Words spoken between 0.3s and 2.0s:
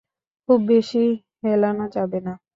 খুব বেশি হেলানো